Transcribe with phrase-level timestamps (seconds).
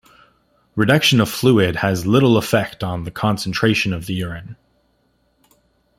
[0.75, 4.55] Reduction of fluid has little effect on the concentration of the urine.